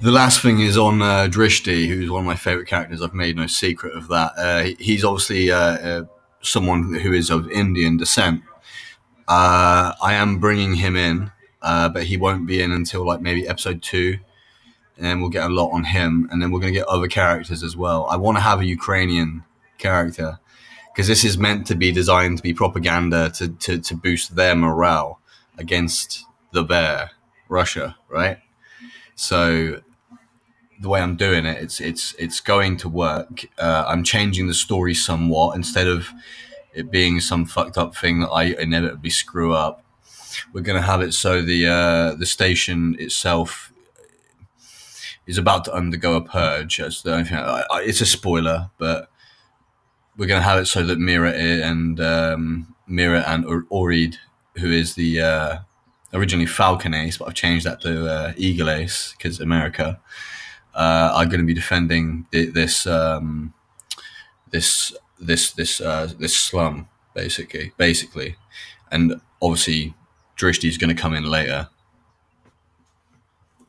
[0.00, 3.02] The last thing is on uh, Drishti, who's one of my favorite characters.
[3.02, 4.32] I've made no secret of that.
[4.34, 6.04] Uh, he's obviously uh, uh,
[6.40, 8.40] someone who is of Indian descent.
[9.28, 13.46] Uh, I am bringing him in, uh, but he won't be in until like maybe
[13.46, 14.18] episode two,
[14.96, 17.62] and we'll get a lot on him, and then we're going to get other characters
[17.62, 18.06] as well.
[18.06, 19.44] I want to have a Ukrainian
[19.76, 20.38] character
[20.94, 24.56] because this is meant to be designed to be propaganda to, to, to boost their
[24.56, 25.20] morale
[25.58, 27.10] against the bear,
[27.50, 28.38] Russia, right?
[29.14, 29.82] So
[30.80, 33.46] the way I'm doing it, it's it's it's going to work.
[33.58, 36.08] Uh, I'm changing the story somewhat instead of
[36.72, 39.84] it being some fucked up thing that I inevitably screw up.
[40.52, 43.72] We're going to have it so the uh, the station itself
[45.26, 46.78] is about to undergo a purge.
[46.78, 47.38] That's the only thing.
[47.38, 49.10] I, I, it's a spoiler, but
[50.16, 54.16] we're going to have it so that Mira and um, Mira and Orid,
[54.56, 55.58] who is the uh,
[56.14, 60.00] originally Falcon Ace, but I've changed that to uh, Eagle Ace because America
[60.74, 63.52] uh, are going to be defending this um,
[64.50, 68.36] this this this uh, this slum basically basically,
[68.90, 69.94] and obviously
[70.36, 71.68] Drishti is going to come in later